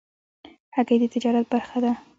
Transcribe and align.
هګۍ 0.75 0.97
د 1.01 1.03
تجارت 1.13 1.45
برخه 1.53 1.77
ده. 1.83 1.91